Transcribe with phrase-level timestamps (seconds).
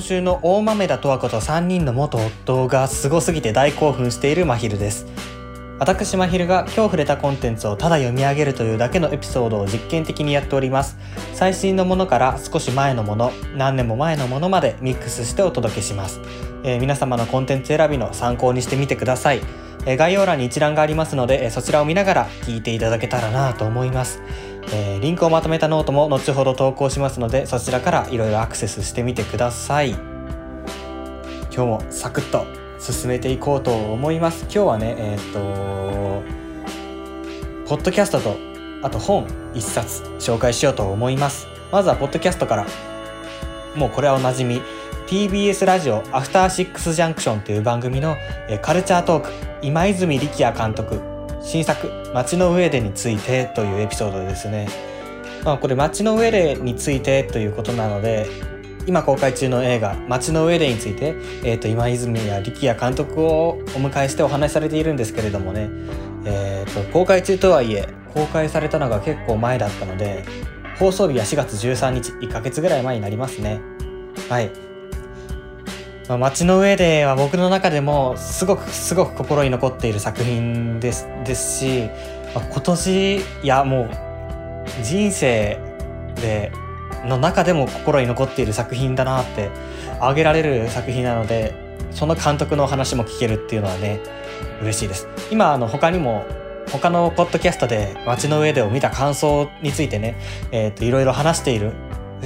[0.00, 5.04] 今週の大豆田とわ子と3人の元夫がすごすぎて大興奮しているまひるです。
[5.78, 10.96] 私まひるが今日触れたコンテンツをただ読み上げるというだけのエピソードを実験的にやっております。
[11.34, 16.22] 最新のものから少し前のもの何年も前のものまでミックスしてお届けします、
[16.64, 19.42] えー、皆様のコンテンツ選びの参考にしてみてください、
[19.84, 24.22] えー、概要欄に一覧がありますので、えー、そちらを見ながら聞いていただけたらなと思います。
[24.72, 29.90] えー、リンクをまとめたノートも後ほど投稿しますのでそちらからいろいろアクセスしてみてください。
[31.52, 32.46] 今日もサクッと
[32.78, 34.44] 進めていこうと思います。
[34.44, 35.40] 今日はねえっ、と
[37.68, 38.36] ポッドキャストと
[38.82, 41.48] あと本一冊紹介しようと思います。
[41.72, 42.66] まずはポッドキャストから。
[43.74, 44.62] もうこれはおなじみ
[45.06, 48.16] TBS ラジオアフターシックスジャンクションという番組の
[48.62, 49.30] カルチャートーク
[49.62, 51.09] 今泉力也監督。
[51.42, 54.68] 新作「街の上で」についてというエピソードですね。
[55.44, 58.26] まあ、これ街の上でについてということなので
[58.86, 65.70] 今公開中の映画「街の上で」について、えーと、今泉や力也監督をお迎えしてお話しされているんですけれどもね、
[66.26, 70.24] えーと、公開中とはいえ公開されたのが結構前だったので
[70.78, 73.60] 放送日は4月13日1ヶ月ぐらい前になりますね。
[74.28, 74.69] はい。
[76.10, 81.88] まあ、街の上では僕の中でもすごくすごく心に残っている作品ですですし、
[82.34, 83.90] まあ、今年いやもう
[84.82, 85.60] 人生
[86.16, 86.50] で
[87.04, 89.50] の中でも心に残っている作品だなって
[90.00, 91.54] 挙げられる作品なので
[91.92, 94.00] その監督の話も聞けるっていうのはね
[94.62, 95.06] 嬉しいです。
[95.30, 96.24] 今あの他にも
[96.72, 100.16] 他のポッドキャストで街の上でを見た感想についてね、
[100.50, 101.72] えっ、ー、と、いろいろ話している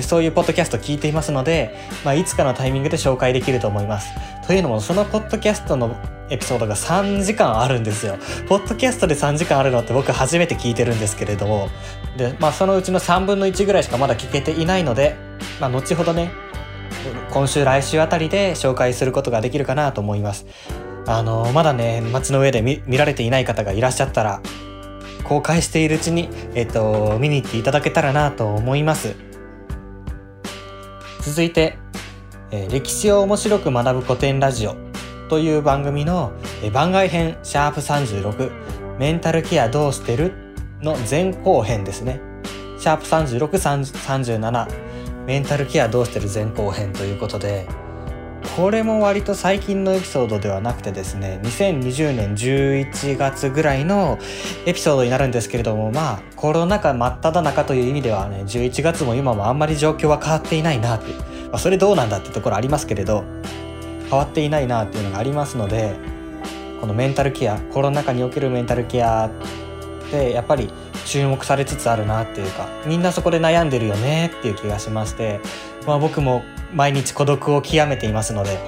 [0.03, 4.13] そういうポッドキャスト聞いていますので、まあ、いつかのタイミングで紹介できると思います。
[4.47, 5.97] というのも、そのポッドキャストの
[6.31, 8.17] エピソードが3時間あるんですよ。
[8.49, 11.69] ポッドキャストで3時間あるのって僕初めて聞いてるんですけれども、
[12.17, 15.17] で、まあそのうちの3分の1ぐらいしかまだ聞けていないので、
[15.61, 16.31] まあ後ほどね、
[17.31, 20.47] 今週来週あたりで紹介することができるかなと思います。
[21.07, 24.41] あの、まだね、街の上で見られていない方がいらっしゃったら、
[25.25, 29.15] 公開しているうちに、えっと、見に行っていただけたらなと思います。
[31.27, 31.79] 続いて、
[32.51, 34.77] えー、歴史を面白く学ぶ古典ラジオ
[35.31, 40.35] という番組の、えー、番外編シャープ36メンタルケアどうしてる
[40.83, 42.21] の前後編ですね。
[42.79, 47.67] シャープ3637メンタルケアどうしてる前後編ということで、
[48.57, 54.17] これも割と最近のエピソードではなくてですね2020年11月ぐらいの
[54.65, 61.21] エピソードになるんですけれどもまあコロナ禍真っ只中という意味ではね11月も今もあんまり状況は変わっていないなっていう、
[61.51, 63.25] まあ、それどうなんだってところありますけれど
[64.09, 65.97] 変わっていないなっていうのがありますので
[66.81, 70.71] このメンタルケアコロナ禍におけるメンタルケアってやっぱり
[71.07, 75.41] 注目されつつあるなっていうかみんなそこで悩んでるよねっていう気がしまして、
[75.87, 78.59] まあ、僕も毎日孤独を極めていますので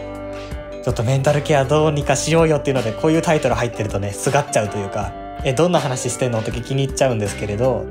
[0.84, 5.12] ちょっとメンタルケアどうにかしようよっていうのでこういうタイトル入ってるとねすがっちゃうというか
[5.44, 6.40] えどんな話してんの？
[6.40, 7.86] って聞きに行っちゃうんですけれど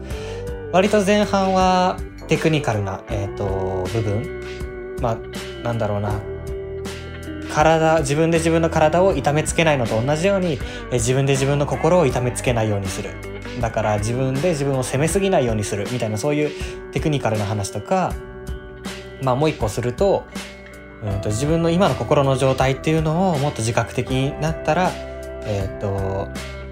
[0.71, 1.97] 割と前半は
[2.27, 4.41] テクニカルな、えーと、部分
[5.01, 6.19] まあなんだろうな
[7.53, 10.59] 体自分で自分の体を痛めつけないのと同じように
[10.91, 13.11] 自分で自分の心を痛めつけないようにする。
[13.61, 16.51] だから自分で自分を責めすぎないようにするみたいなそういう
[16.91, 18.13] テクニカルな話とか
[19.21, 20.25] まあもう一個すると,、
[21.03, 24.91] うんと自分の今の心の状態っていうのをもっと自覚的になったら
[25.45, 26.27] えっ、ー、と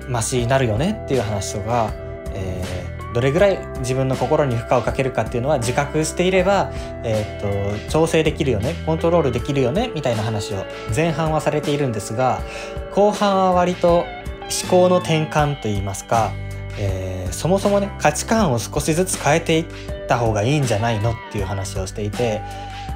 [0.10, 1.94] マシになるよねっていう話とか、
[2.34, 6.72] えー、どれぐらい自分の心に負荷をかけるかっていうのは自覚していれば、
[7.04, 12.42] えーと、調整できるよねコントロールできるよねみたいな話を前半はされているんですが
[12.92, 16.34] 後半は割と思考の転換といいますか
[16.78, 19.66] えー、そもそもね価値観を少しずつ変えていっ
[20.08, 22.42] た方がいいんじゃないのっていう話をしていて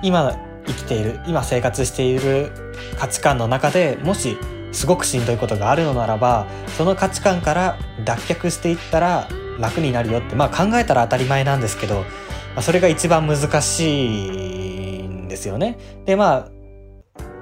[0.02, 2.52] 今生きている今生活している
[2.98, 4.38] 価値観の中でもし
[4.72, 9.28] すごくしんどいことがあるのならばその価値観から脱却していったら
[9.60, 12.06] 楽になるよってまあ考えたら当たり前なんですけど、ま
[12.58, 15.78] あ、それが一番難しいんですよね。
[16.06, 16.50] でまあ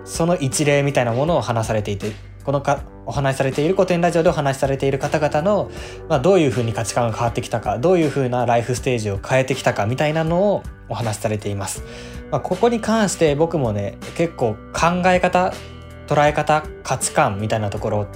[0.06, 2.12] その一例みたいなものを話されていて
[2.46, 5.72] このかお話しされている古典ラジオでお話しされている方々の、
[6.08, 11.84] まあ、どういうふうに価値観が変わってきたかどういうふうなライフステージを変えてきたかみたいなのをお話しされています。
[12.32, 15.54] まあ、ここに関して僕もね結構考え方
[16.08, 18.08] 捉え方価値観みたいなところ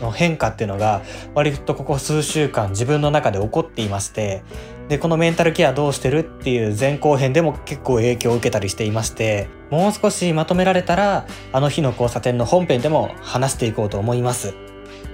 [0.00, 1.02] の変化っていうのが
[1.34, 4.42] 割とここ数週間自分の中で起こっていまして
[4.88, 14.54] でこのメンタルケアどうしてるっていう前後編でも結構影響を受けたりしていましてもう少しまとめられたらあの日の交差点の本編でも話していこうと思います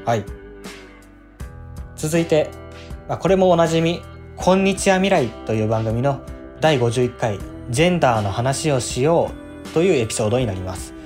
[0.05, 0.25] はい
[1.97, 2.51] 続いて
[3.09, 4.03] これもおなじみ
[4.37, 6.21] 「こんにちは未来」という番組の
[6.61, 7.39] 第51回
[7.71, 10.99] 「ジェンダーの話をしよう」というエピソードになります。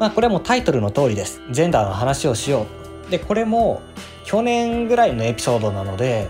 [0.00, 1.42] まあこれもタイトルの通りです。
[1.50, 2.66] ジェンダーの話をしよ
[3.08, 3.10] う。
[3.10, 3.82] で、これも
[4.24, 6.28] 去年ぐらいのエピソードなので、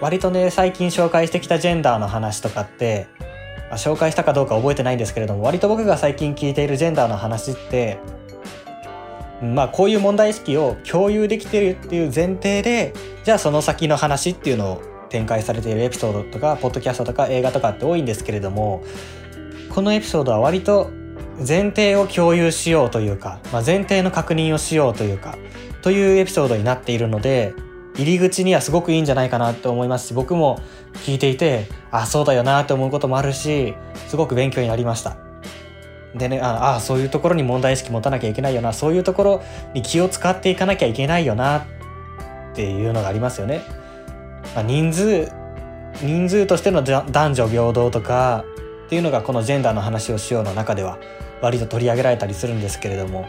[0.00, 3.08] 割とね、最近紹介してきたジェンダーの話とかって、
[3.70, 7.98] ま、紹介したかどうか覚えてないんですけれども、割と僕が最近聞いているジェンダーの話って、
[9.42, 12.92] まあこういう問題意識を共有できてるっていう前提で、
[13.24, 18.82] じゃあその先の話っていうのを展開されているエピソードとか、ポッドキャストとか映画とかって多いんですけれども、
[19.70, 20.90] このエピソードは割と
[21.38, 25.36] 前提を共有しようというか、まあ、前提の確認をしようというか、
[25.82, 27.54] というエピソードになっているので、
[27.98, 30.60] 入り口にはすごくいいんじゃないかなと思いますし、僕も
[31.04, 33.74] 聞いていて、あ、そうだよなと思うこともあるし、
[34.06, 35.16] すごく勉強になりました。
[36.14, 39.42] でね、ああ、そういうところに問題意識持たなきゃいけないよな、そういうところ
[39.74, 41.62] に気を使っていかなきゃいけないよなっ
[42.54, 43.62] ていうのがありますよね。
[44.54, 45.30] まあ、人数、
[46.02, 48.44] 人数としての男女平等とか
[48.86, 50.98] っていうのがこのジェンダーの話をしようの中では
[51.42, 53.26] 割と取り上げられたりするんですけれども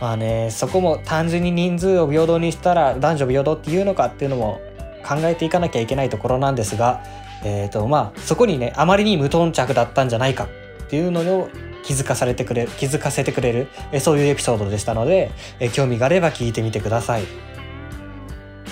[0.00, 4.60] まあねそこも単純に人数を平等にしたら男女平等っていうのかっていうのも
[5.06, 7.02] 考えていかなきゃいけないところなんですが、
[7.44, 10.48] えーとまあ、そこにねあまりに無頓着だったんじゃないかっ
[10.88, 11.48] ていうのを
[11.82, 17.50] 気づかされてくれ気づかせてくれるえそういうエピソードでしたのでえ興味があれば聞いてみてください。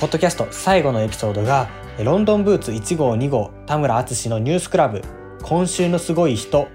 [0.01, 5.03] ポッドキャスト最後のエピソードがロンドンブーツ1号2号田村淳のニュースクラブ
[5.43, 6.69] 今週のすごい人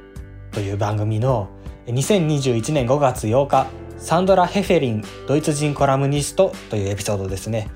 [0.51, 1.49] という番組の
[1.85, 3.67] 2021年5月8日
[4.03, 7.69] サンドラ・ヘフェリンドイツ人コラムニストというエピソードですね。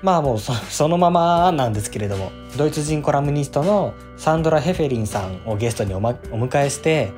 [0.00, 7.12] まあもうそのままなんですけれどもドイツ人コラムニストのサンドラ・ヘフェリンさんをゲストにお,、ま、お迎えして、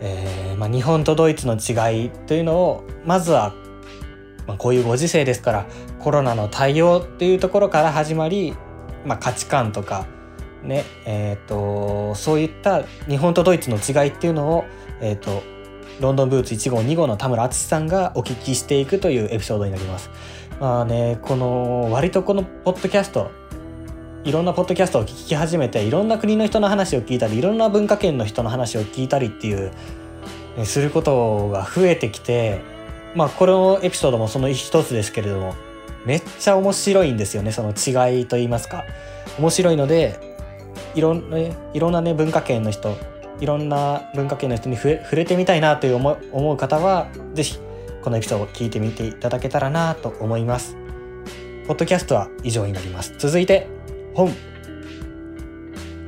[0.00, 3.52] えーまあ、日本とドイツの違いというのをまずは、
[4.46, 5.66] まあ、こういうご時世ですから
[5.98, 8.54] コロナの対応っていうところから始まり、
[9.04, 10.06] まあ、価値観とか
[10.62, 14.64] ねえーと、そういった日本とドイツの違いっていうのを、
[15.00, 15.42] えーと、
[16.00, 20.10] ロンドンブーツ1号2号の田村淳さんがお聞きしていくというエピソードになります。
[20.60, 23.30] まあねこの割とこのポッドキャスト
[24.24, 29.70] いろんなポッドキャストを聞き始めていろんな国の人の話を聞いたりいろんな文化圏の人の話を聞いたりっていう、
[30.56, 32.60] ね、することが増えてきて
[33.14, 35.54] まあこのエピソードもその一つですけれども
[36.04, 38.84] めっちゃ面白いんですよねその違いと言いますか
[39.38, 40.18] 面白いので
[40.94, 42.96] いろん,、ね、いろんなね文化圏の人
[43.40, 47.58] いろんな文化圏の人に触れてみたいなという思思う方は是非
[48.02, 50.76] このエピソードを聞いてみていただけたらなと思います。
[51.66, 53.14] ポッドキャストは以上になります。
[53.18, 53.66] 続いて
[54.14, 54.32] 本、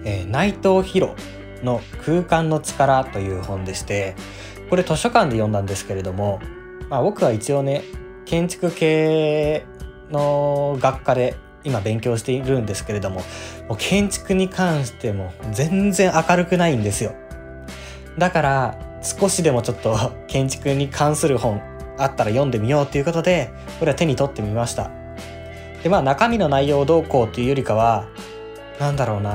[0.05, 1.15] えー、内藤博
[1.63, 4.15] の空間の力という本でして
[4.71, 6.41] これ図書館で読んだんですけれども、
[6.89, 7.83] まあ、僕は一応ね
[8.25, 9.67] 建築系
[10.11, 11.35] の学科で
[11.65, 13.23] 今勉強しているんですけれども
[13.69, 17.15] もう建築に関しても全然明るくないんですよ。
[18.17, 21.61] だから少しでもちょっと 建築に関する本
[21.99, 24.91] あったら読んでみようということでこれは手に取ってみました。
[25.83, 28.07] でまあ中身の内容をどうこうというよりかは
[28.81, 29.31] 何だろうな、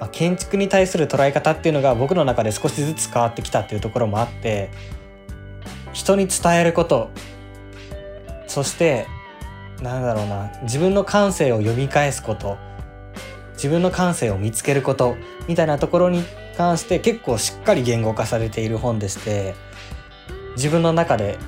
[0.00, 4.70] まあ、建築に対する捉え方っていうのが僕の中で少しずつ変わってきたっていうところもあって
[5.92, 7.10] 人に伝えること
[8.46, 9.06] そして
[9.82, 10.50] なんだろうな。
[10.62, 12.56] 自分の感性を読み返すこと
[13.56, 15.16] 自分の感性を見つけること
[15.48, 16.22] みたいなところに
[16.56, 19.54] 関して結構しっかり言語化されている本でして
[20.56, 21.38] 自分の中で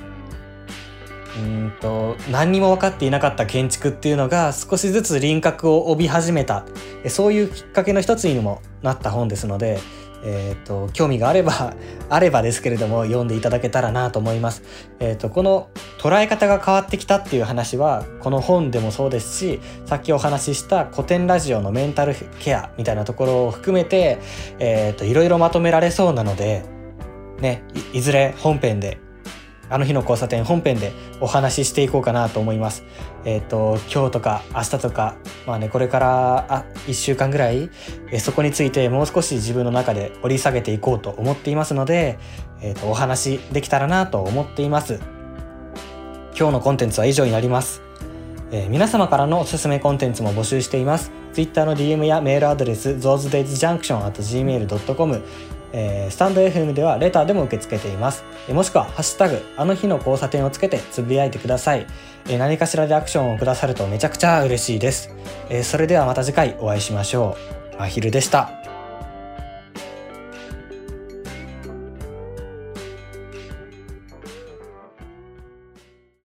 [1.37, 6.65] うんと何にも分かっていなかった建築っていうのが少しずつ輪郭を帯び始めた。
[7.07, 9.79] そういうきっかけの一つにもなった本ですので
[10.23, 11.73] えーと、興味があれば
[12.09, 14.63] あればですけれども読んでいただけたらなと思います。
[14.99, 24.19] えーと、この捉え方が変わってきたっていう話はこの本でもそうですしさっきお話しした古典ラジオのメンタルケアみたいなところを含めて、
[24.59, 26.63] えーといろいろまとめられそうなので、
[27.39, 28.97] ね、いずれ本編で
[29.69, 32.83] あの日の交差点本編でお話ししていこうかなと思います。
[33.25, 37.69] えっ、ー、と、今日とか明日とか、まあね、これからあ1週間ぐらい、
[38.11, 42.17] えそこについてもう少し自分の中で掘り下げていこうと思っていますので、
[42.61, 44.99] えっ、ー、と、お話できたらなと思っています。
[46.37, 47.81] 今日のコンテンツは以上になります。
[48.51, 51.11] えー、皆様からのおすすめコンテンツも募集しています。
[51.33, 55.21] Twitter の DM やメールアドレス zosedayjunction.gmail.com
[55.73, 58.23] えー、スタンド FM ではレターでも受け付けています。
[58.47, 61.85] えもしくは、ハッシュタグ、あの日の交差点をつけてつぶやいてください。
[62.27, 65.13] えー、何かしらでアクションをくださるとめちゃくちゃ嬉しいです。
[65.49, 67.37] え、それではまた次回お会いしましょ
[67.75, 67.79] う。
[67.79, 68.68] まひるでした。